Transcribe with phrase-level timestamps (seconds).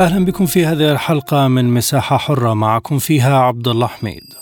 [0.00, 4.34] أهلا بكم في هذه الحلقة من مساحة حرة معكم فيها عبد الله حميد.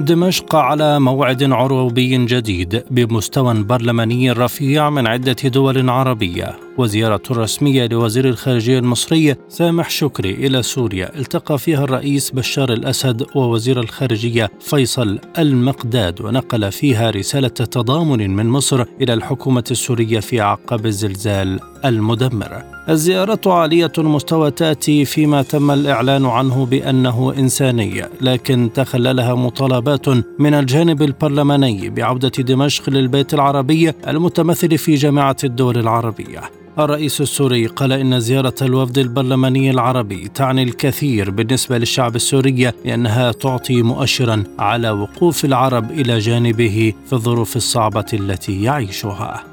[0.00, 6.56] دمشق على موعد عروبي جديد بمستوى برلماني رفيع من عدة دول عربية.
[6.78, 11.18] وزيارة رسمية لوزير الخارجية المصري سامح شكري إلى سوريا.
[11.18, 18.84] التقى فيها الرئيس بشار الأسد ووزير الخارجية فيصل المقداد ونقل فيها رسالة تضامن من مصر
[19.00, 22.62] إلى الحكومة السورية في عقب الزلزال المدمر.
[22.88, 31.02] الزيارة عالية المستوى تأتي فيما تم الإعلان عنه بأنه إنساني لكن تخللها مطالبات من الجانب
[31.02, 36.61] البرلماني بعودة دمشق للبيت العربي المتمثل في جامعة الدول العربية.
[36.78, 43.82] الرئيس السوري قال إن زيارة الوفد البرلماني العربي تعني الكثير بالنسبة للشعب السوري لأنها تعطي
[43.82, 49.44] مؤشرا على وقوف العرب إلى جانبه في الظروف الصعبة التي يعيشها.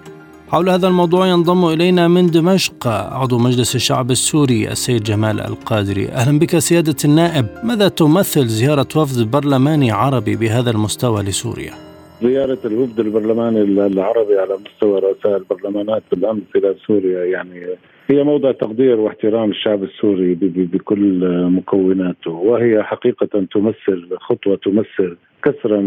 [0.52, 6.39] حول هذا الموضوع ينضم إلينا من دمشق عضو مجلس الشعب السوري السيد جمال القادري أهلا
[6.39, 7.48] بك سيادة النائب.
[7.64, 11.89] ماذا تمثل زيارة وفد برلماني عربي بهذا المستوى لسوريا؟
[12.22, 17.66] زيارة الوفد البرلماني العربي على مستوى رؤساء البرلمانات بالأمس إلى سوريا يعني
[18.09, 20.36] هي موضع تقدير واحترام الشعب السوري
[20.73, 25.81] بكل مكوناته وهي حقيقة تمثل خطوة تمثل كسرا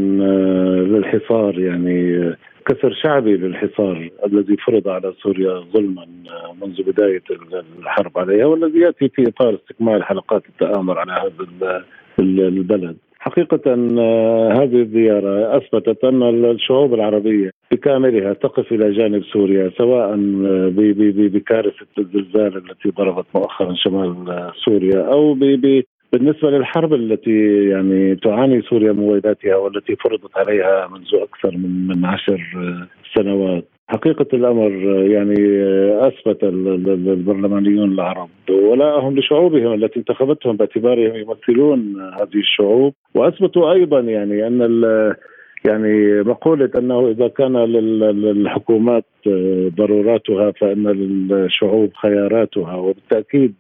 [0.85, 2.33] للحصار يعني
[2.67, 6.07] كسر شعبي للحصار الذي فرض على سوريا ظلما
[6.63, 7.23] منذ بداية
[7.79, 11.83] الحرب عليها والذي يأتي في إطار استكمال حلقات التآمر على هذا
[12.19, 12.97] البلد.
[13.23, 13.75] حقيقة
[14.63, 20.15] هذه الزيارة أثبتت أن الشعوب العربية بكاملها تقف إلى جانب سوريا سواء
[21.29, 25.35] بكارثة الزلزال التي ضربت مؤخرا شمال سوريا أو
[26.13, 32.41] بالنسبة للحرب التي يعني تعاني سوريا من والتي فرضت عليها منذ أكثر من من عشر
[33.15, 33.65] سنوات.
[33.93, 34.71] حقيقة الأمر
[35.11, 35.37] يعني
[36.07, 44.63] أثبت البرلمانيون العرب ولاءهم لشعوبهم التي انتخبتهم باعتبارهم يمثلون هذه الشعوب وأثبتوا أيضا يعني أن
[45.65, 49.05] يعني مقولة أنه إذا كان للحكومات
[49.77, 53.55] ضروراتها فإن للشعوب خياراتها وبالتأكيد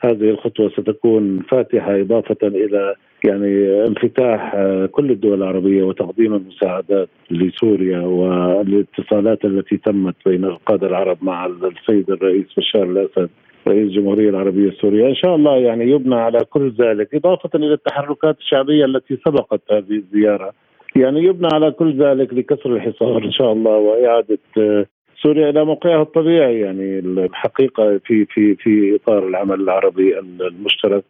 [0.00, 4.56] هذه الخطوة ستكون فاتحة إضافة إلى يعني انفتاح
[4.90, 12.46] كل الدول العربية وتقديم المساعدات لسوريا والاتصالات التي تمت بين القادة العرب مع السيد الرئيس
[12.56, 13.30] بشار الأسد
[13.68, 15.08] رئيس الجمهورية العربية السورية.
[15.08, 19.96] إن شاء الله يعني يبنى على كل ذلك إضافة إلى التحركات الشعبية التي سبقت هذه
[19.96, 20.52] الزيارة.
[20.96, 24.86] يعني يبنى على كل ذلك لكسر الحصار إن شاء الله وإعادة آه،
[25.22, 31.04] سوريا إلى موقعها الطبيعي يعني الحقيقة في في في إطار العمل العربي المشترك.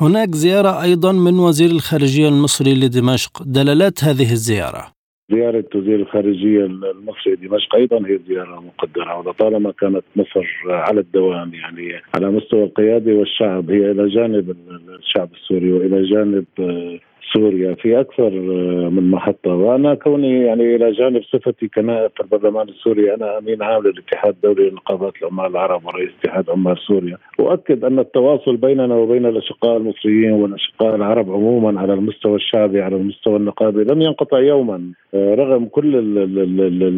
[0.00, 3.42] هناك زيارة أيضا من وزير الخارجية المصري لدمشق.
[3.42, 4.94] دلالات هذه الزيارة؟
[5.30, 12.02] زيارة وزير الخارجية المصري دمشق أيضا هي زيارة مقدرة ولطالما كانت مصر على الدوام يعني
[12.14, 14.56] على مستوى القيادة والشعب هي إلى جانب
[14.98, 16.98] الشعب السوري وإلى جانب آه،
[17.32, 19.54] سوريا في أكثر آه، من محطة.
[19.54, 24.70] وأنا كوني يعني إلى جانب صفتي كنائب في البرلمان السوري أنا أمين عام للاتحاد الدولي
[24.70, 27.16] لنقابات العمال العرب ورئيس اتحاد عمال سوريا.
[27.38, 33.36] واكد أن التواصل بيننا وبين الأشقاء المصريين والأشقاء العرب عموما على المستوى الشعبي على المستوى
[33.36, 35.96] النقابي لم ينقطع يوما آه، رغم كل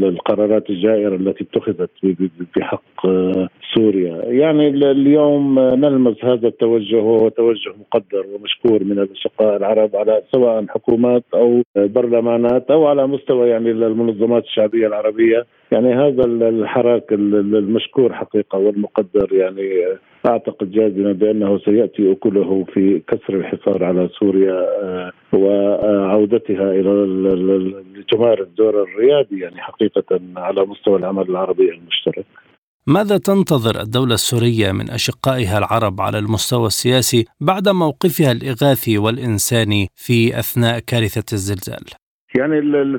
[0.04, 1.90] القرارات الجائرة التي اتخذت
[2.56, 9.96] بحق آه، سوريا يعني اليوم نلمس هذا التوجه وهو توجه مقدر ومشكور من الأشقاء العرب
[9.96, 17.12] على سواء حكومات أو برلمانات أو على مستوى يعني المنظمات الشعبية العربية يعني هذا الحراك
[17.12, 19.84] المشكور حقيقة والمقدر يعني
[20.26, 26.90] أعتقد جازما بأنه سيأتي أكله في كسر الحصار على سوريا آه، وعودتها إلى
[27.96, 32.26] لتمارس دور الريادي يعني حقيقة على مستوى العمل العربي المشترك.
[32.88, 40.38] ماذا تنتظر الدولة السورية من أشقائها العرب على المستوى السياسي بعد موقفها الإغاثي والإنساني في
[40.38, 41.84] أثناء كارثة الزلزال؟
[42.38, 42.58] يعني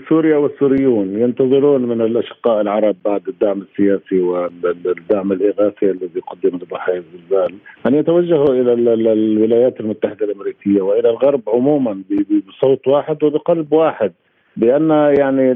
[0.09, 7.55] سوريا والسوريون ينتظرون من الأشقاء العرب بعد الدعم السياسي والدعم الإغاثي الذي قدم لضحايا الزلزال
[7.87, 12.03] أن يتوجهوا إلى الولايات المتحدة الأمريكية وإلى الغرب عموما
[12.47, 14.13] بصوت واحد وبقلب واحد
[14.57, 14.89] بأن
[15.19, 15.53] يعني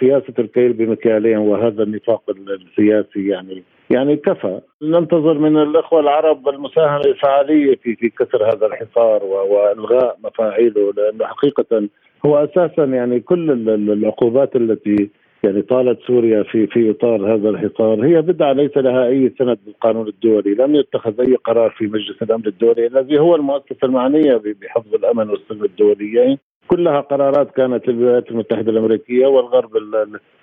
[0.00, 4.60] سياسة الكيل بمكيالين وهذا النفاق السياسي يعني يعني كفى.
[4.82, 11.88] ننتظر من الأخوة العرب المساهمة الفعاليه في في كسر هذا الحصار وإلغاء مفاعيله لأنه حقيقة
[12.26, 15.10] هو أساسا يعني كل العقوبات التي
[15.42, 20.08] يعني طالت سوريا في في إطار هذا الحصار هي بدعة ليس لها أي سند بالقانون
[20.08, 25.30] الدولي، لم يتخذ أي قرار في مجلس الأمن الدولي الذي هو المؤسسة المعنية بحفظ الأمن
[25.30, 29.70] والسلم الدوليين، كلها قرارات كانت للولايات المتحدة الأمريكية والغرب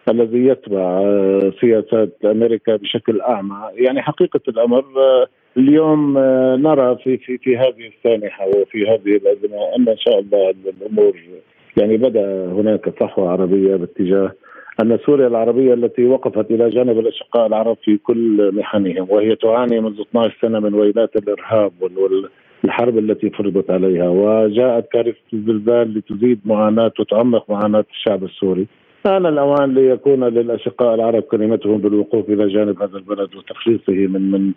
[0.09, 5.27] الذي يتبع آه، سياسات أمريكا بشكل أعمى، يعني حقيقة الأمر آه،
[5.57, 10.49] اليوم آه، نرى في في في هذه السانحة وفي هذه الأزمة أن إن شاء الله
[10.49, 11.13] الأمور
[11.77, 14.31] يعني بدا هناك صحوة عربية باتجاه
[14.81, 20.01] أن سوريا العربية التي وقفت إلى جانب الأشقاء العرب في كل محنهم وهي تعاني منذ
[20.01, 21.71] 12 سنة من ويلات الإرهاب
[22.63, 28.67] والحرب التي فرضت عليها وجاءت كارثة الزلزال لتزيد معاناة وتعمق معاناة الشعب السوري.
[29.05, 34.51] آن الأوان ليكون للأشقاء العرب كلمتهم بالوقوف إلى جانب هذا البلد وتخليصه من من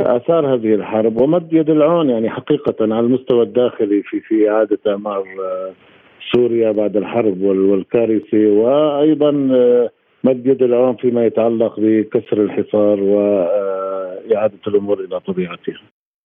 [0.00, 5.24] آثار هذه الحرب ومد يد العون يعني حقيقة على المستوى الداخلي في في إعادة إعمار
[6.32, 9.90] سوريا بعد الحرب والكارثة وأيضا آه،
[10.24, 15.80] مد يد العون فيما يتعلق بكسر الحصار واعاده الأمور إلى طبيعتها.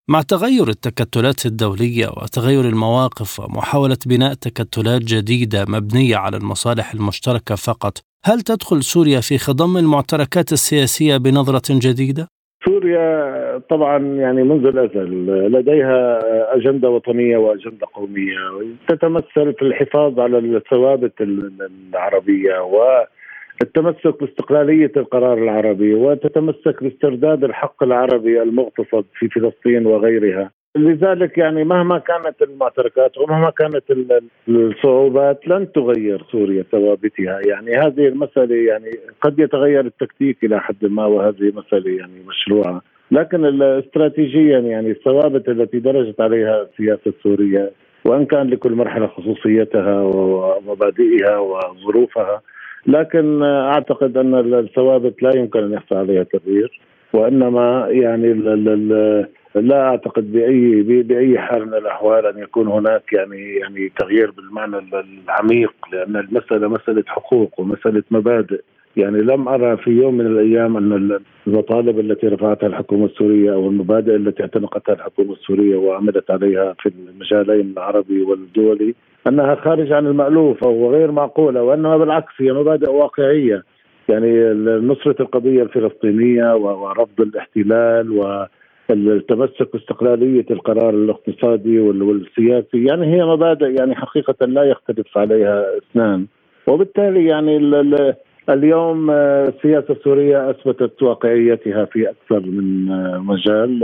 [0.09, 7.94] مع تغير التكتلات الدولية وتغير المواقف ومحاولة بناء تكتلات جديدة مبنية على المصالح المشتركة فقط،
[8.25, 12.27] هل تدخل سوريا في خضم المعتركات السياسية بنظرة جديدة؟
[12.65, 15.09] سوريا طبعا يعني منذ الأزل
[15.55, 16.19] لديها
[16.55, 18.38] أجندة وطنية وأجندة قومية
[18.88, 22.59] تتمثل في الحفاظ على الثوابت العربية
[23.61, 30.51] والتمسك باستقلالية القرار العربي وتتمسك باسترداد الحق العربي المغتصب في فلسطين وغيرها.
[30.75, 33.83] لذلك يعني مهما كانت المعتركات ومهما كانت
[34.50, 37.39] الصعوبات لن تغير سوريا ثوابتها.
[37.47, 38.91] يعني هذه المسألة يعني
[39.21, 42.81] قد يتغير التكتيك إلى حد ما وهذه مسألة يعني مشروعة.
[43.11, 47.71] لكن استراتيجيا يعني الثوابت التي درجت عليها السياسة السورية
[48.05, 52.41] وإن كان لكل مرحلة خصوصيتها ومبادئها وظروفها
[52.88, 56.80] لكن أعتقد أن الثوابت لا يمكن أن يحصل عليها تغيير
[57.13, 58.33] وإنما يعني
[59.56, 65.74] لا أعتقد باي بأي حال من الأحوال أن يكون هناك يعني يعني تغيير بالمعنى العميق
[65.94, 68.62] لأن المسألة مسألة حقوق ومسألة مبادئ.
[68.97, 74.15] يعني لم أرى في يوم من الأيام أن المطالب التي رفعتها الحكومة السورية أو المبادئ
[74.15, 78.95] التي اعتنقتها الحكومة السورية وعملت عليها في المجالين العربي والدولي
[79.28, 83.64] أنها خارج عن المألوف أو غير معقولة وانما بالعكس هي مبادئ واقعية.
[84.10, 84.54] يعني
[84.88, 88.46] نصرة القضية الفلسطينية ورفض الاحتلال و
[88.90, 96.25] التمسك باستقلالية القرار الاقتصادي والسياسي يعني هي مبادئ يعني حقيقة لا يختلف عليها اثنان.
[96.68, 97.58] وبالتالي يعني
[98.50, 102.88] اليوم السياسة السورية أثبتت واقعيتها في أكثر من
[103.20, 103.84] مجال.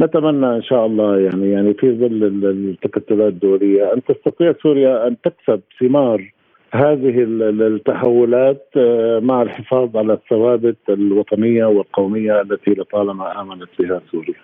[0.00, 5.60] نتمنى إن شاء الله يعني يعني في ظل التكتلات الدولية أن تستطيع سوريا أن تكسب
[5.80, 6.32] ثمار
[6.72, 7.24] هذه
[7.66, 14.34] التحولات آه، مع الحفاظ على الثوابت الوطنية والقومية التي لطالما آمنت بها سوريا.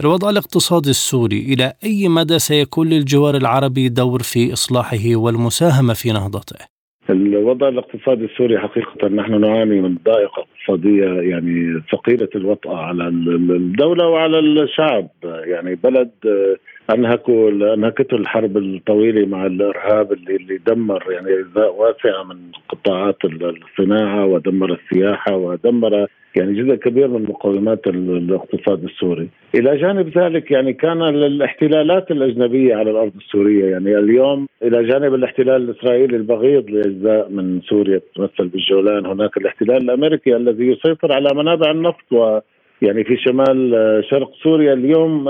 [0.00, 6.77] الوضع الاقتصادي السوري إلى أي مدى سيكون للجوار العربي دور في إصلاحه والمساهمة في نهضته؟
[7.10, 14.38] الوضع الاقتصادي السوري حقيقة نحن نعاني من ضائقة اقتصادية يعني ثقيلة الوطأة على الدولة وعلى
[14.38, 15.08] الشعب.
[15.24, 16.56] يعني بلد آه،
[16.94, 22.36] انهكوا أنهكته الحرب الطويلة مع الإرهاب اللي اللي دمر يعني اجزاء واسعة من
[22.68, 26.06] قطاعات الصناعة ودمر السياحة ودمر
[26.36, 29.28] يعني جزء كبير من مقومات الاقتصاد السوري.
[29.54, 35.70] إلى جانب ذلك يعني كان الاحتلالات الأجنبية على الأرض السورية يعني اليوم إلى جانب الاحتلال
[35.70, 39.06] الإسرائيلي البغيض لأجزاء من سوريا تتمثل بالجولان.
[39.06, 42.38] هناك الاحتلال الأمريكي الذي يسيطر على منابع النفط و
[42.82, 43.74] يعني في شمال
[44.10, 45.28] شرق سوريا اليوم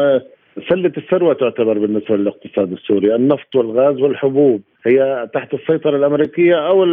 [0.69, 3.15] سلة الثروة تعتبر بالنسبة للاقتصاد السوري.
[3.15, 6.85] النفط والغاز والحبوب هي تحت السيطرة الأمريكية أو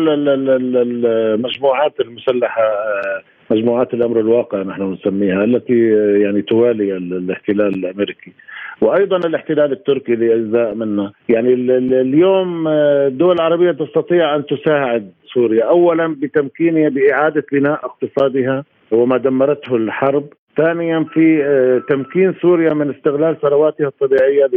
[1.35, 2.61] المجموعات المسلحة
[3.51, 5.89] مجموعات الأمر الواقع نحن نسميها التي
[6.21, 8.31] يعني توالي الاحتلال الأمريكي.
[8.81, 11.53] وأيضا الاحتلال التركي لاجزاء منه، يعني
[12.01, 15.63] اليوم الدول العربيه تستطيع أن تساعد سوريا.
[15.63, 20.25] اولا بتمكينها بإعادة بناء اقتصادها وما دمرته الحرب.
[20.57, 24.49] ثانيا في آه، تمكين سوريا من استغلال ثرواتها الطبيعية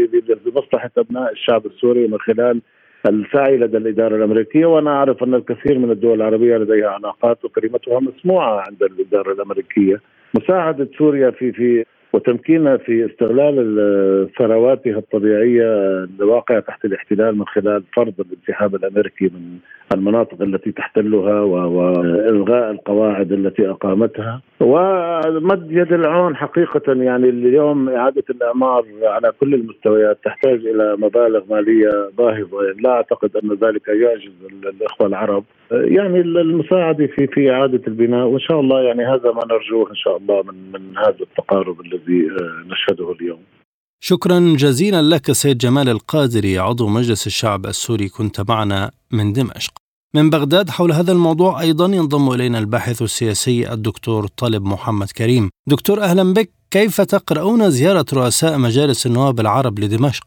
[0.46, 2.60] لمصلحة أبناء الشعب السوري من خلال
[3.08, 8.64] السعي لدى الإدارة الأمريكية وأنا أعرف أن الكثير من الدول العربية لديها علاقات وكلمتها مسموعة
[8.68, 10.00] عند الإدارة الأمريكية.
[10.34, 18.14] مساعدة سوريا في في وتمكينها في استغلال ثرواتها الطبيعية الواقعه تحت الاحتلال من خلال فرض
[18.20, 19.58] الانسحاب الأمريكي من
[19.94, 24.40] المناطق التي تحتلها والغاء القواعد التي أقامتها.
[24.60, 32.10] ومد يد العون حقيقة يعني اليوم إعادة الإعمار على كل المستويات تحتاج إلى مبالغ مالية
[32.18, 32.58] باهظة.
[32.80, 34.32] لا أعتقد أن ذلك يعجز
[34.64, 35.44] الإخوة العرب.
[35.70, 40.16] يعني المساعدة في في إعادة البناء وإن شاء الله يعني هذا ما نرجوه إن شاء
[40.16, 42.28] الله من من هذا التقارب الذي
[42.66, 43.42] نشهده اليوم.
[44.00, 49.72] شكرا جزيلا لك سيد جمال القادري عضو مجلس الشعب السوري كنت معنا من دمشق.
[50.14, 55.50] من بغداد حول هذا الموضوع أيضا ينضم إلينا الباحث السياسي الدكتور طالب محمد كريم.
[55.66, 60.24] دكتور أهلا بك، كيف تقرؤون زيارة رؤساء مجالس النواب العرب لدمشق؟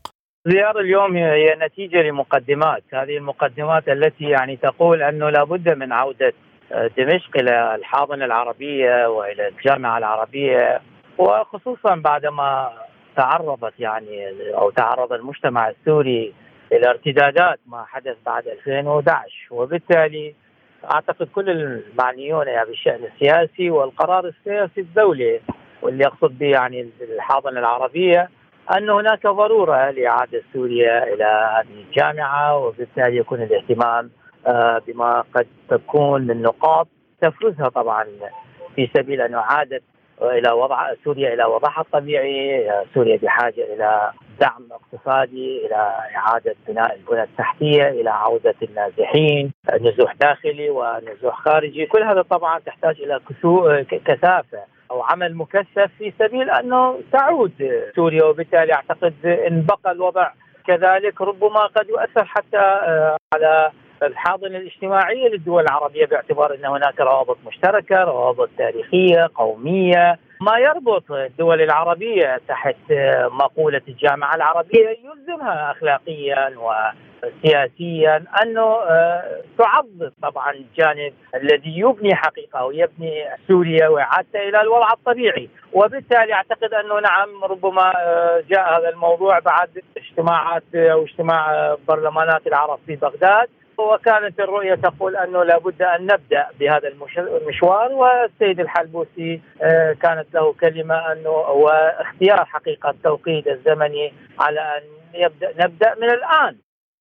[0.47, 6.33] زيارة اليوم هي نتيجة لمقدمات هذه المقدمات التي يعني تقول أنه لابد من عودة
[6.97, 10.81] دمشق إلى الحاضنة العربية وإلى الجامعة العربية
[11.17, 12.71] وخصوصا بعدما
[13.15, 16.33] تعرضت يعني أو تعرض المجتمع السوري
[16.71, 20.35] إلى ارتدادات ما حدث بعد 2011 وبالتالي
[20.93, 25.41] أعتقد كل المعنيون يعني بالشأن السياسي والقرار السياسي الدولي
[25.81, 28.29] واللي يقصد به يعني الحاضنة العربية
[28.77, 31.23] أن هناك ضرورة لإعادة سوريا إلى
[31.57, 34.11] هذه الجامعة وبالتالي يكون الاهتمام
[34.47, 36.87] آه، بما قد تكون من نقاط
[37.21, 38.05] تفرزها طبعا
[38.75, 39.81] في سبيل أن إعادة
[40.21, 47.23] إلى وضع سوريا إلى وضعها الطبيعي، سوريا بحاجة إلى دعم اقتصادي، إلى إعادة بناء البنى
[47.23, 53.19] التحتية، إلى عودة النازحين، نزوح داخلي ونزوح خارجي، كل هذا طبعا تحتاج إلى
[54.05, 54.59] كثافة
[54.91, 57.53] أو عمل مكثف في سبيل أنه تعود
[57.95, 60.31] سوريا وبالتالي أعتقد إن بقى الوضع
[60.67, 63.71] كذلك ربما قد يؤثر حتى آه، على
[64.03, 71.61] الحاضنة الاجتماعية للدول العربية باعتبار أن هناك روابط مشتركة، روابط تاريخية، قومية، ما يربط الدول
[71.61, 72.75] العربية تحت
[73.31, 83.25] مقولة الجامعة العربية يلزمها اخلاقيا وسياسيا انه آه، تعظم طبعا الجانب الذي يبني حقيقة ويبني
[83.47, 89.69] سوريا واعادتها إلى الوضع الطبيعي، وبالتالي أعتقد أنه نعم ربما آه، جاء هذا الموضوع بعد
[89.97, 93.47] اجتماعات أو اجتماع برلمانات العرب في بغداد.
[93.93, 100.95] وكانت الرؤية تقول أنه لابد أن نبدأ بهذا المشوار والسيد الحلبوسي آه، كانت له كلمة
[100.95, 101.69] أنه هو
[101.99, 104.81] اختيار حقيقة التوقيت الزمني على أن
[105.13, 106.55] يبدأ نبدأ من الآن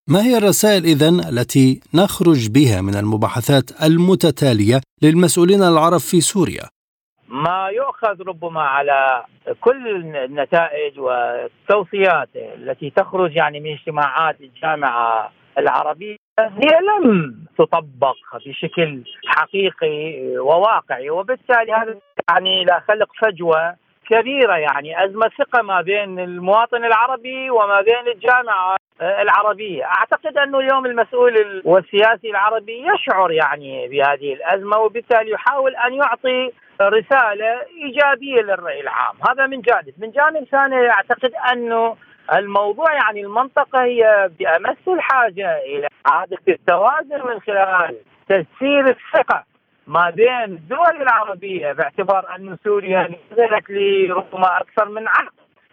[0.08, 6.64] ما هي الرسائل إذن التي نخرج بها من المباحثات المتتالية للمسؤولين العرب في سوريا؟
[7.28, 9.24] ما يؤخذ ربما على
[9.60, 18.16] كل النتائج والتوصيات التي تخرج يعني من اجتماعات الجامعة العربية هي لم تطبق
[18.46, 21.94] بشكل حقيقي وواقعي وبالتالي هذا
[22.30, 23.76] يعني لا خلق فجوة
[24.10, 25.04] كبيرة يعني.
[25.04, 32.30] أزمة ثقة ما بين المواطن العربي وما بين الجامعة العربية، أعتقد أنه اليوم المسؤول والسياسي
[32.30, 39.60] العربي يشعر يعني بهذه الأزمة وبالتالي يحاول أن يعطي رسالة إيجابية للرأي العام، هذا من
[39.60, 41.96] جانب، من جانب ثاني أعتقد أنه
[42.34, 47.96] الموضوع يعني المنطقة هي بأمس الحاجة إلى إعادة التوازن من خلال
[48.28, 49.44] تسيير الثقة
[49.86, 55.32] ما بين الدول العربية باعتبار أن سوريا نزلت لربما أكثر من عقد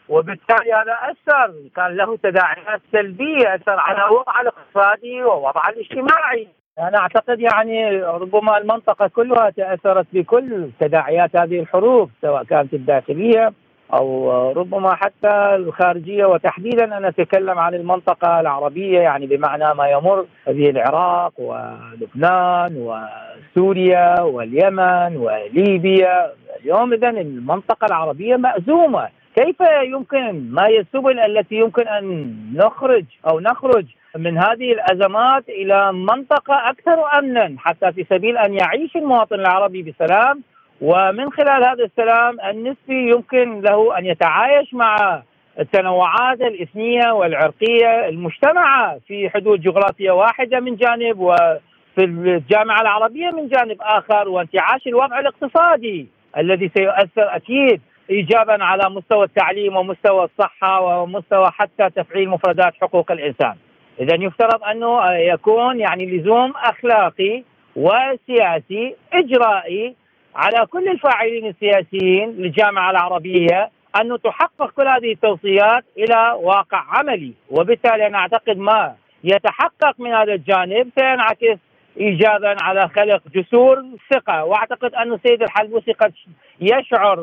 [0.10, 6.48] وبالتالي هذا أثر كان له تداعيات سلبية أثر على الوضع الاقتصادي ووضع الاجتماعي.
[6.80, 13.54] أنا أعتقد يعني ربما المنطقة كلها تأثرت بكل تداعيات هذه الحروب سواء كانت الداخلية
[13.94, 16.26] أو ربما حتى الخارجية.
[16.26, 25.18] وتحديدا أنا اتكلم عن المنطقة العربية يعني بمعنى ما يمر به العراق ولبنان وسوريا واليمن
[25.18, 26.32] وليبيا.
[26.62, 29.10] اليوم اذا المنطقة العربية مأزومة.
[29.36, 33.86] كيف يمكن ما هي السبل التي يمكن أن نخرج أو نخرج
[34.18, 40.42] من هذه الأزمات إلى منطقة أكثر امنا حتى في سبيل أن يعيش المواطن العربي بسلام
[40.82, 45.22] ومن خلال هذا السلام النسبي يمكن له أن يتعايش مع
[45.60, 53.78] التنوعات الإثنية والعرقية المجتمعة في حدود جغرافيه واحدة من جانب وفي الجامعة العربية من جانب
[53.82, 56.08] آخر وانتعاش الوضع الاقتصادي
[56.38, 63.56] الذي سيؤثر أكيد ايجابا على مستوى التعليم ومستوى الصحة ومستوى حتى تفعيل مفردات حقوق الإنسان.
[64.00, 67.44] إذا يفترض أنه يكون يعني لزوم أخلاقي
[67.76, 69.96] وسياسي إجرائي
[70.38, 73.70] على كل الفاعلين السياسيين للجامعة العربية
[74.02, 77.34] انه تحقق كل هذه التوصيات إلى واقع عملي.
[77.50, 81.60] وبالتالي أنا أعتقد ما يتحقق من هذا الجانب سينعكس
[82.00, 84.44] ايجادا على خلق جسور ثقة.
[84.46, 86.14] وأعتقد أن السيد الحلبوسي قد
[86.62, 87.16] يشعر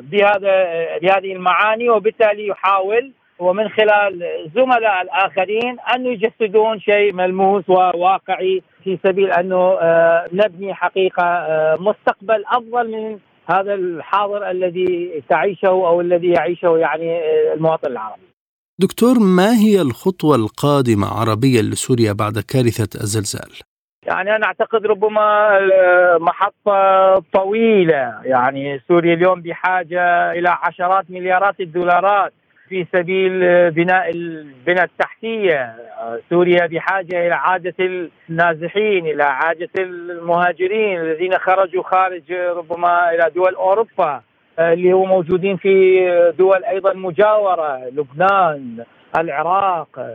[0.00, 0.64] بهذا
[0.98, 3.12] بهذه المعاني وبالتالي يحاول
[3.42, 4.22] ومن خلال
[4.54, 12.44] زملاء الآخرين أن يجسدون شيء ملموس وواقعي في سبيل انه آه، نبني حقيقة آه، مستقبل
[12.46, 18.22] أفضل من هذا الحاضر الذي تعيشه أو الذي يعيشه يعني آه، المواطن العربي.
[18.78, 23.52] دكتور ما هي الخطوة القادمة عربيا لسوريا بعد كارثة الزلزال؟
[24.06, 25.58] يعني أنا أعتقد ربما
[26.18, 32.32] محطة طويلة يعني سوريا اليوم بحاجة إلى عشرات مليارات الدولارات
[32.72, 35.74] في سبيل بناء البنى التحتية،
[36.30, 37.74] سوريا بحاجة إلى عادة
[38.30, 44.22] النازحين، إلى عادة المهاجرين الذين خرجوا خارج ربما إلى دول أوروبا
[44.58, 46.00] اللي هو موجودين في
[46.38, 48.84] دول أيضا مجاورة، لبنان،
[49.18, 50.06] العراق،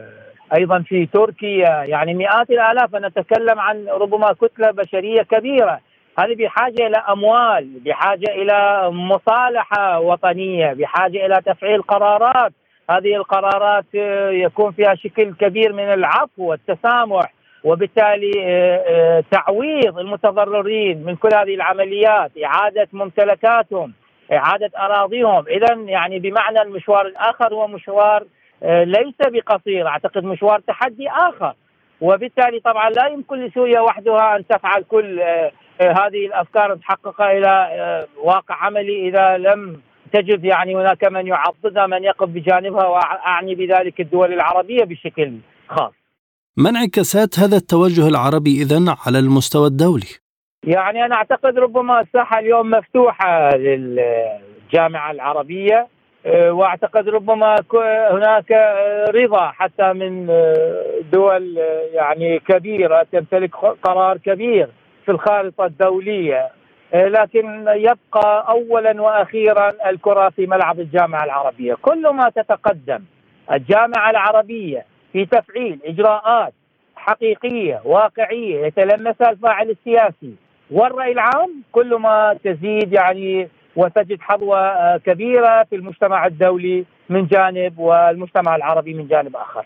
[0.58, 5.80] أيضا في تركيا، يعني مئات الآلاف نتكلم عن ربما كتلة بشرية كبيرة.
[6.20, 12.54] هذه بحاجة إلى أموال، بحاجة إلى مصالحة وطنية، بحاجة إلى تفعيل قرارات،
[12.90, 17.34] هذه القرارات آه، يكون فيها شكل كبير من العفو والتسامح
[17.64, 23.94] وبالتالي آه، آه، تعويض المتضررين من كل هذه العمليات، إعادة ممتلكاتهم،
[24.34, 28.24] إعادة أراضيهم، اذا يعني بمعنى المشوار الآخر هو مشوار
[28.64, 31.54] ليس بقصير، أعتقد مشوار تحدي آخر.
[32.02, 35.22] وبالتالي طبعا لا يمكن لسوريا وحدها أن تفعل كل
[35.82, 39.82] هذه الأفكار تحقق إلى آه، واقع عملي إذا لم
[40.14, 45.34] تجد يعني هناك من يعضدها من يقف بجانبها وأعني بذلك الدول العربية بشكل
[45.68, 45.94] خاص.
[46.58, 50.08] ما انعكاسات هذا التوجه العربي اذا على المستوى الدولي؟
[50.64, 55.88] يعني أنا أعتقد ربما الساحة اليوم مفتوحة للجامعة العربية
[56.26, 57.56] آه، وأعتقد ربما
[58.12, 58.52] هناك
[59.10, 61.58] رضا حتى من آه، دول
[61.94, 64.70] يعني كبيرة تمتلك قرار كبير
[65.08, 66.50] في الخارطة الدولية
[66.94, 73.04] آه، لكن يبقى اولا وأخيرا الكرة في ملعب الجامعة العربية، كل ما تتقدم
[73.52, 76.54] الجامعة العربية في تفعيل إجراءات
[76.96, 80.36] حقيقية واقعية يتلمسها الفاعل السياسي
[80.72, 87.80] والرأي العام كل ما تزيد يعني وتجد حظوة آه، كبيرة في المجتمع الدولي من جانب
[87.80, 89.66] والمجتمع العربي من جانب آخر.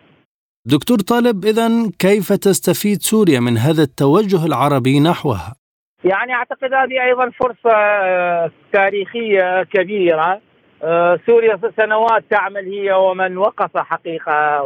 [0.66, 1.70] دكتور طالب اذا
[2.00, 5.56] كيف تستفيد سوريا من هذا التوجه العربي نحوها؟
[6.04, 10.42] يعني أعتقد هذه أيضا فرصة آه، تاريخية كبيرة.
[10.84, 14.66] آه، سوريا سنوات تعمل هي ومن وقف حقيقة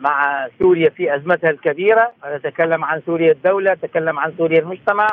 [0.00, 5.08] مع سوريا في أزمتها الكبيرة، نتكلم عن سوريا الدولة، نتكلم عن سوريا المجتمع،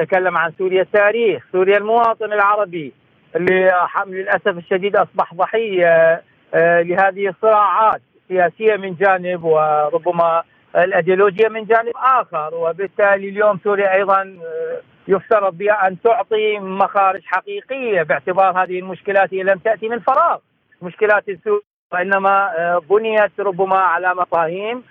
[0.00, 2.92] نتكلم عن سوريا التاريخ، سوريا المواطن العربي
[3.36, 3.72] اللي
[4.06, 6.22] للأسف الشديد أصبح ضحية
[6.54, 8.00] آه، لهذه الصراعات.
[8.30, 10.42] السياسيه من جانب وربما
[10.76, 18.02] الأيديولوجية من جانب آخر وبالتالي اليوم سوريا أيضا آه، يفترض بها أن تعطي مخارج حقيقية
[18.02, 20.38] باعتبار هذه المشكلات هي لم تأتي من فراغ.
[20.82, 21.60] مشكلات سوريا
[21.92, 24.82] وإنما آه، بنيت ربما على مفاهيم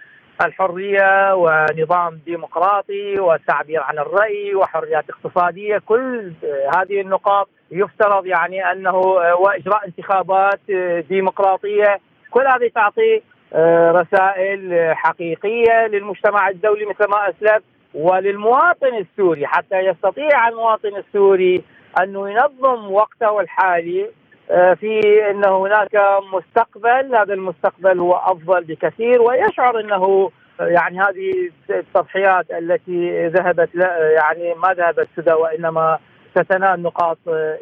[0.41, 5.77] الحرية ونظام ديمقراطي والتعبير عن الرأي وحريات اقتصادية.
[5.77, 8.95] كل آه، هذه النقاط يفترض يعني أنه
[9.39, 10.59] وإجراء انتخابات
[11.09, 11.99] ديمقراطية
[12.35, 13.21] كل هذه تعطي
[13.53, 21.63] آه، رسائل حقيقية للمجتمع الدولي مثل ما اسلفت وللمواطن السوري حتى يستطيع المواطن السوري
[22.01, 24.09] انه ينظم وقته الحالي
[24.51, 25.97] آه، في انه هناك
[26.33, 27.15] مستقبل.
[27.15, 33.69] هذا المستقبل هو أفضل بكثير ويشعر إنه يعني هذه التضحيات التي ذهبت
[34.15, 35.99] يعني ما ذهبت سدى وإنما
[36.37, 37.17] ستنال نقاط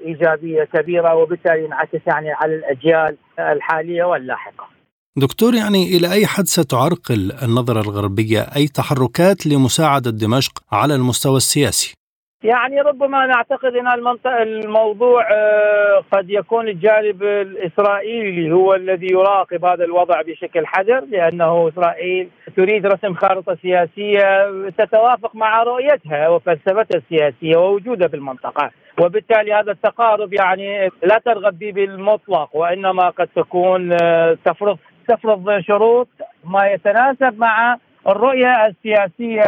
[0.06, 4.68] إيجابية كبيرة وبالتالي ينعكس يعني على الأجيال الحالية واللاحقة.
[5.18, 11.94] دكتور يعني إلى أي حد ستعرقل النظرة الغربية أي تحركات لمساعدة دمشق على المستوى السياسي؟
[12.44, 19.84] يعني ربما نعتقد إن المنطقة الموضوع آه، قد يكون الجانب الإسرائيلي هو الذي يراقب هذا
[19.84, 28.08] الوضع بشكل حذر لأنه إسرائيل تريد رسم خارطة سياسية تتوافق مع رؤيتها وفلسفتها السياسية ووجودها
[28.08, 34.78] في المنطقة وبالتالي هذا التقارب يعني لا ترغب به بالمطلق وإنما قد تكون آه، تفرض
[35.08, 36.08] تفرض شروط
[36.44, 37.78] ما يتناسب مع
[38.08, 39.44] الرؤية السياسية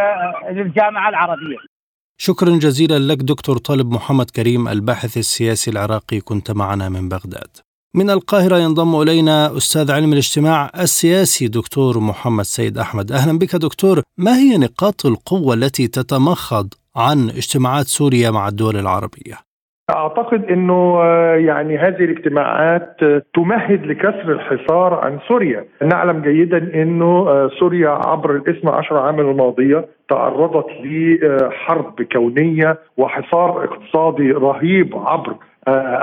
[0.49, 1.74] للجامعة العربية.
[2.17, 7.57] شكرا جزيلا لك دكتور طالب محمد كريم الباحث السياسي العراقي كنت معنا من بغداد.
[7.95, 14.01] من القاهرة ينضم إلينا أستاذ علم الاجتماع السياسي دكتور محمد سيد أحمد أهلا بك دكتور
[14.17, 19.44] ما هي نقاط القوة التي تتمخض عن اجتماعات سوريا مع الدول العربية؟
[19.89, 21.03] أعتقد إنه
[21.35, 22.97] يعني هذه الاجتماعات
[23.33, 30.65] تمهد لكسر الحصار عن سوريا، نعلم جيدا إنه سوريا عبر الاثنى عشر عام الماضية تعرضت
[30.83, 35.54] لحرب كونية وحصار اقتصادي رهيب عبر آه،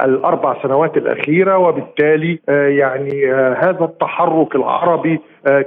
[0.05, 5.21] الأربع سنوات الأخيرة وبالتالي آه، يعني آه، هذا التحرك العربي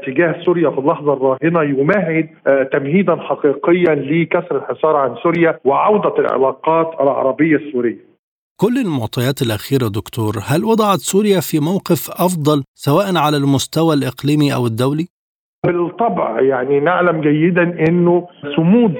[0.08, 2.30] تجاه سوريا في اللحظة الراهنة يمهد
[2.72, 8.16] تمهيدا حقيقيا لكسر الحصار عن سوريا وعودة العلاقات العربية السورية.
[8.62, 14.68] كل المعطيات الأخيرة دكتور هل وضعت سوريا في موقف أفضل سواء على المستوى الإقليمي أو
[14.68, 15.08] الدولي؟
[15.66, 18.94] بالطبع يعني نعلم جيدا إنه صمود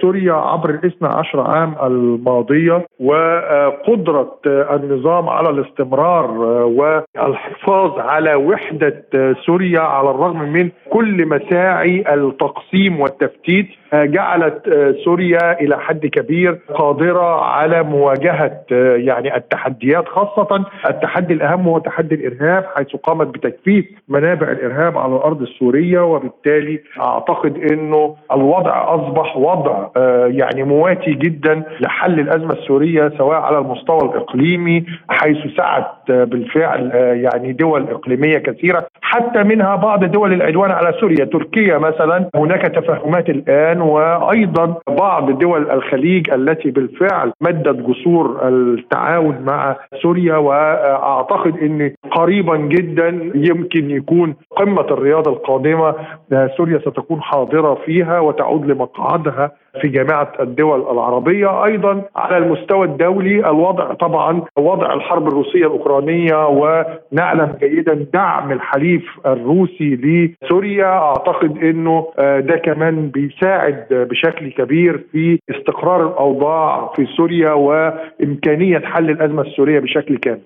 [0.00, 6.30] سوريا عبر الاثنى عشر عام الماضية وقدرة النظام على الاستمرار
[6.64, 9.04] والحفاظ على وحدة
[9.46, 14.62] سوريا على الرغم من كل مساعي التقسيم والتفتيت جعلت
[15.04, 18.60] سوريا إلى حد كبير قادرة على مواجهة
[18.96, 25.42] يعني التحديات خاصة التحدي الأهم هو تحدي الإرهاب حيث قامت بتجفيف منابع الإرهاب على الأرض
[25.42, 29.88] السورية وبالتالي أعتقد إنه الوضع أصبح وضع
[30.26, 36.90] يعني مواتي جدا لحل الأزمة السورية سواء على المستوى الإقليمي حيث سعت بالفعل
[37.24, 42.28] يعني دول إقليمية كثيرة حتى منها بعض دول العدوان على سوريا تركيا مثلا.
[42.34, 51.58] هناك تفاهمات الآن وأيضا بعض دول الخليج التي بالفعل مدت جسور التعاون مع سوريا وأعتقد
[51.58, 55.91] إن قريبا جدا يمكن يكون قمة الرياضة القادمة
[56.56, 61.64] سوريا ستكون حاضرة فيها وتعود لمقعدها في جامعة الدول العربية.
[61.64, 69.96] أيضا على المستوى الدولي الوضع طبعا وضع الحرب الروسية الأوكرانية ونعلم جيدا دعم الحليف الروسي
[69.96, 70.86] لسوريا.
[70.86, 79.42] أعتقد إنه ده كمان بيساعد بشكل كبير في استقرار الأوضاع في سوريا وإمكانية حل الأزمة
[79.42, 80.40] السورية بشكل كامل.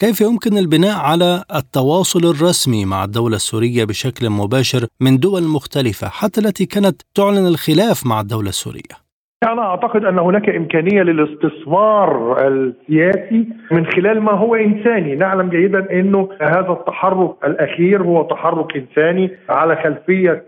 [0.00, 6.40] كيف يمكن البناء على التواصل الرسمي مع الدولة السورية بشكل مباشر من دول مختلفة حتى
[6.40, 9.08] التي كانت تعلن الخلاف مع الدولة السورية؟
[9.42, 16.28] أنا أعتقد أن هناك إمكانية للاستثمار السياسي من خلال ما هو إنساني نعلم جيدا أنه
[16.40, 20.44] هذا التحرك الأخير هو تحرك إنساني على خلفية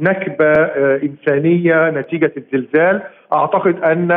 [0.00, 0.52] نكبة
[1.08, 3.02] إنسانية نتيجة الزلزال
[3.32, 4.10] أعتقد أن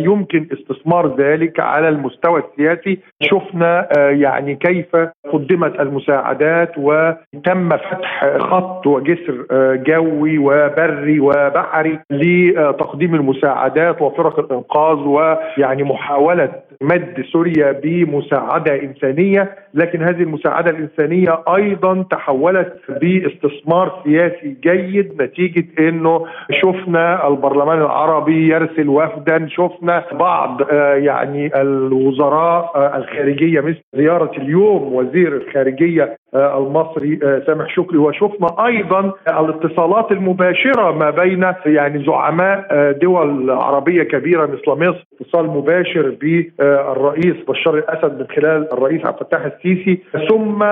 [0.00, 2.98] يمكن استثمار ذلك على المستوى السياسي.
[3.22, 4.96] شفنا يعني كيف
[5.32, 9.46] قدمت المساعدات وتم فتح خط وجسر
[9.86, 16.52] جوي وبري وبحري لتقديم المساعدات وفرق الإنقاذ ويعني محاولة
[16.82, 19.56] مد سوريا بمساعدة إنسانية.
[19.76, 28.88] لكن هذه المساعدة الإنسانية أيضا تحولت باستثمار سياسي جيد نتيجة إنه شفنا البرلمان العربي يرسل
[28.88, 30.60] وفدا شفنا بعض
[30.96, 37.98] يعني الوزراء الخارجية مثل زيارة اليوم وزير الخارجية المصري سامح شكري.
[37.98, 42.66] وشفنا أيضا الاتصالات المباشرة ما بين يعني زعماء
[43.02, 49.44] دول عربية كبيرة مثل مصر اتصال مباشر بالرئيس بشار الأسد من خلال الرئيس عبد الفتاح
[49.44, 50.62] السيسي ثم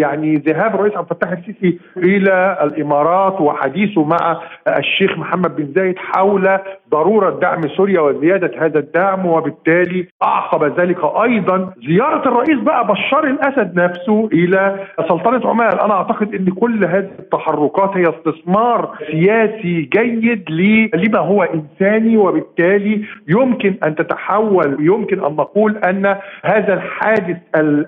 [0.00, 4.40] يعني ذهاب الرئيس عبد الفتاح السيسي إلى الإمارات وحديثه مع
[4.78, 6.58] الشيخ محمد بن زايد حول
[6.90, 11.72] ضرورة دعم سوريا وزيادة هذا الدعم وبالتالي أعقب ذلك أيضا.
[11.88, 15.78] زيارة الرئيس بقى بشار الأسد نفسه إلى سلطنة عمان.
[15.78, 20.50] أنا أعتقد إن كل هذه التحركات هي استثمار سياسي جيد
[20.94, 27.36] لما هو إنساني وبالتالي يمكن أن تتحول يمكن أن نقول أن هذا الحادث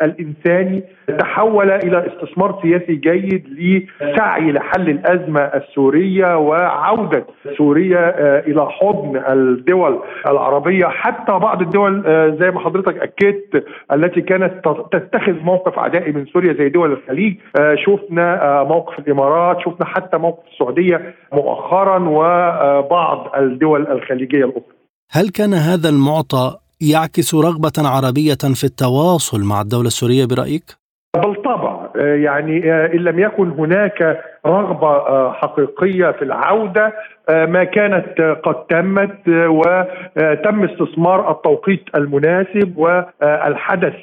[0.02, 0.82] الإنساني
[1.18, 7.26] تحول إلى استثمار سياسي جيد لسعي لحل الأزمة السورية وعودة
[7.58, 12.02] سوريا إلى حضن الدول العربية حتى بعض الدول
[12.40, 14.52] زي ما حضرتك أكدت التي كانت
[14.92, 17.36] تتخذ موقف عدائي من سوريا زي دول الخليج
[17.74, 24.62] شفنا موقف الإمارات شفنا حتى موقف السعودية مؤخرا وبعض الدول الخليجية الأخرى
[25.10, 30.81] هل كان هذا المعطى يعكس رغبة عربية في التواصل مع الدولة السورية برأيك؟
[31.16, 36.92] بالطبع يعني إن لم يكن هناك رغبة حقيقية في العودة
[37.30, 43.94] ما كانت قد تمت وتم استثمار التوقيت المناسب والحدث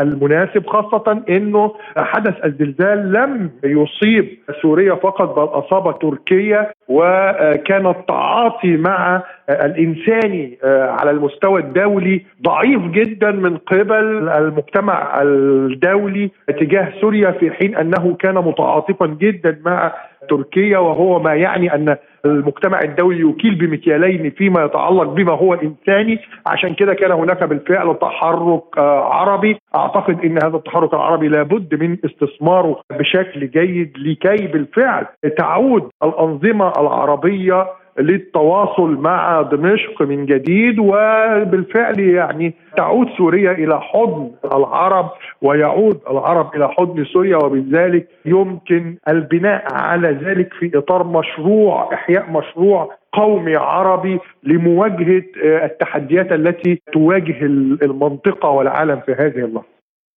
[0.00, 9.22] المناسب خاصة إنه حدث الزلزال لم يصيب سوريا فقط بل أصاب تركيا وكان التعاطي مع
[9.50, 18.16] الانساني على المستوى الدولي ضعيف جدا من قبل المجتمع الدولي تجاه سوريا في حين أنه
[18.18, 19.92] كان متعاطفا جدا مع
[20.28, 26.74] تركيا وهو ما يعني أن المجتمع الدولي يكيل بمكيالين فيما يتعلق بما هو انساني عشان
[26.74, 29.56] كده كان هناك بالفعل تحرك آه، عربي.
[29.76, 35.06] أعتقد إن هذا التحرك العربي لابد من استثماره بشكل جيد لكي بالفعل
[35.38, 37.66] تعود الأنظمة العربية
[37.98, 45.10] للتواصل مع دمشق من جديد وبالفعل يعني تعود سوريا إلى حضن العرب
[45.42, 52.90] ويعود العرب إلى حضن سوريا وبذلك يمكن البناء على ذلك في إطار مشروع إحياء مشروع
[53.12, 57.42] قومي عربي لمواجهة التحديات التي تواجه
[57.82, 59.75] المنطقة والعالم في هذه اللحظة.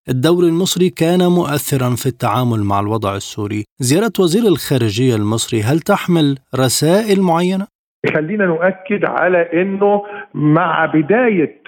[0.09, 6.37] الدور المصري كان مؤثرا في التعامل مع الوضع السوري زيارة وزير الخارجية المصري هل تحمل
[6.55, 7.67] رسائل معينة؟
[8.13, 11.61] خلينا نؤكد على إنه مع بداية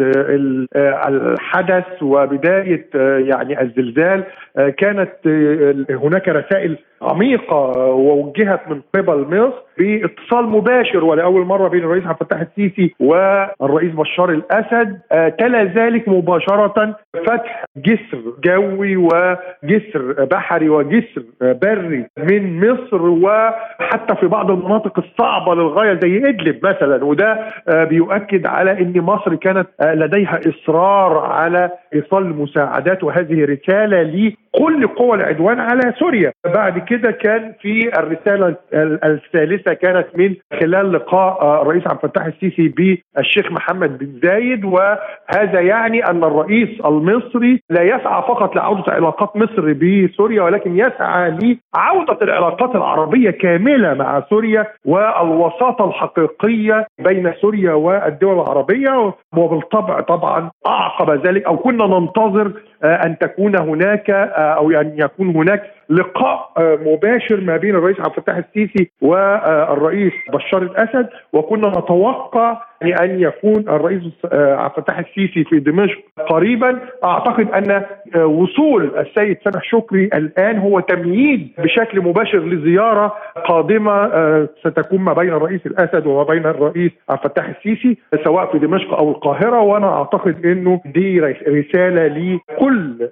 [1.07, 2.89] الحدث وبداية
[3.29, 4.23] يعني الزلزال
[4.77, 5.11] كانت
[5.89, 7.55] هناك رسائل عميقة
[7.87, 14.29] ووجهت من قبل مصر باتصال مباشر ولأول مرة بين الرئيس عبد الفتاح السيسي والرئيس بشار
[14.29, 14.99] الأسد
[15.39, 24.51] تلا ذلك مباشرة فتح جسر جوي وجسر بحري وجسر بري من مصر وحتى في بعض
[24.51, 27.03] المناطق الصعبة للغاية زي إدلب مثلا.
[27.03, 34.03] وده بيؤكد على إن مصر كانت لديها إصرار على إيصال المساعدات وهذه رسالة
[34.55, 36.31] لكل قوى العدوان على سوريا.
[36.45, 38.55] بعد كده كان في الرسالة
[39.03, 46.05] الثالثة كانت من خلال لقاء الرئيس عبد الفتاح السيسي بالشيخ محمد بن زايد وهذا يعني
[46.05, 53.31] أن الرئيس المصري لا يسعى فقط لعودة علاقات مصر بسوريا ولكن يسعى لعودة العلاقات العربية
[53.31, 59.13] كاملة مع سوريا والوساطة الحقيقية بين سوريا والدول العربية.
[59.37, 62.51] وبالطبع طبعا أعقب ذلك أو كنا ننتظر
[62.83, 66.51] أن تكون هناك أو أن يكون هناك لقاء
[66.85, 72.57] مباشر ما بين الرئيس عبد الفتاح السيسي والرئيس بشار الأسد وكنا نتوقع
[73.01, 74.01] ان يكون الرئيس
[74.33, 75.99] عبد الفتاح السيسي في دمشق
[76.29, 76.79] قريبا.
[77.03, 77.83] أعتقد أن
[78.25, 84.07] وصول السيد سامح شكري الآن هو تمهيد بشكل مباشر لزيارة قادمة
[84.59, 89.11] ستكون ما بين الرئيس الأسد وما بين الرئيس عبد الفتاح السيسي سواء في دمشق أو
[89.11, 89.61] القاهرة.
[89.61, 93.09] وأنا أعتقد إنه دي رسالة لكل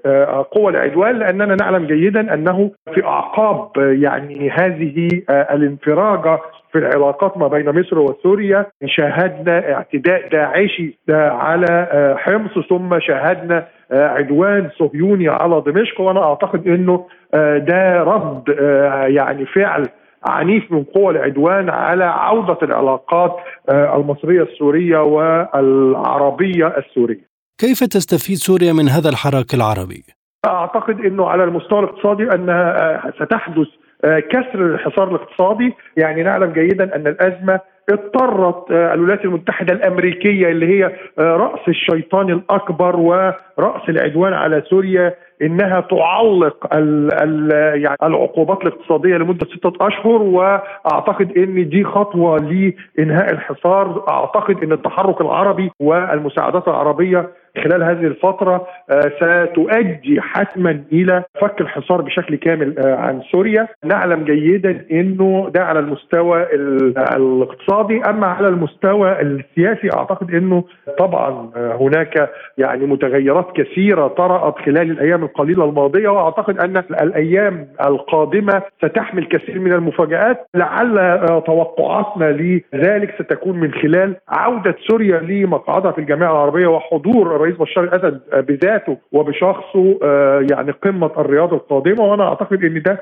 [0.52, 6.40] قوى العدوان لأننا نعلم جيدا أنه في أعقاب يعني هذه الانفراجه
[6.72, 11.88] في العلاقات ما بين مصر وسوريا شاهدنا اعتداء داعشي على
[12.20, 17.06] حمص ثم شاهدنا عدوان صهيوني على دمشق وأنا أعتقد إنه
[17.68, 18.44] ده رد
[19.16, 19.88] يعني فعل
[20.26, 23.36] عنيف من قوى العدوان على عودة العلاقات
[23.70, 27.30] المصرية السورية والعربية السورية.
[27.58, 30.04] كيف تستفيد سوريا من هذا الحراك العربي؟
[30.46, 33.68] أعتقد إنه على المستوى الاقتصادي أنها ستحدث
[34.04, 35.74] كسر الحصار الاقتصادي.
[35.98, 43.90] يعني نعلم جيدا أن الأزمة اضطرت الولايات المتحدة الأمريكية اللي هي رأس الشيطان الأكبر ورأس
[43.90, 47.52] العدوان على سوريا إنها تعلق ال ال
[47.84, 54.04] يعني العقوبات الاقتصادية لمدة ستة أشهر وأعتقد إن دي خطوة لإنهاء الحصار.
[54.10, 57.30] أعتقد إن التحرك العربي والمساعدات العربية
[57.64, 58.68] خلال هذه الفترة
[59.18, 63.68] ستؤدي حتما إلى فك الحصار بشكل كامل عن سوريا.
[63.86, 66.46] نعلم جيدا أنه ده على المستوى
[67.16, 68.02] الاقتصادي.
[68.10, 70.64] أما على المستوى السياسي أعتقد أنه
[70.98, 79.26] طبعا هناك يعني متغيرات كثيرة طرأت خلال الأيام القليلة الماضية وأعتقد أن الأيام القادمة ستحمل
[79.26, 80.48] كثير من المفاجآت.
[80.56, 82.26] لعل توقعاتنا
[82.74, 88.98] لذلك ستكون من خلال عودة سوريا لمقعدها في الجامعة العربية وحضور الرئيس بشار الأسد بذاته
[89.12, 89.98] وبشخصه
[90.52, 92.04] يعني قمة الرياضه القادمة.
[92.04, 93.00] وأنا أعتقد إن ده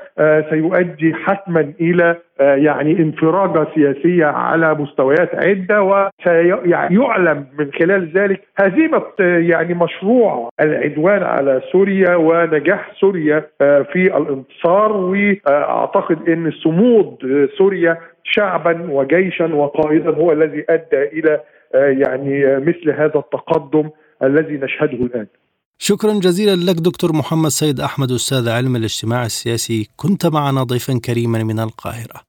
[0.50, 9.74] سيؤدي حتما إلى يعني انفراجة سياسية على مستويات عدة وسيعلم من خلال ذلك هزيمة يعني
[9.74, 13.46] مشروع العدوان على سوريا ونجاح سوريا
[13.92, 17.16] في الانتصار وأعتقد إن صمود
[17.58, 21.40] سوريا شعبا وجيشا وقائدا هو الذي أدى إلى
[21.74, 23.90] يعني مثل هذا التقدم
[24.22, 25.26] الذي نشهده الآن.
[25.78, 31.42] شكرا جزيلا لك دكتور محمد سيد أحمد أستاذ علم الاجتماع السياسي كنت معنا ضيفا كريما
[31.42, 32.27] من القاهرة.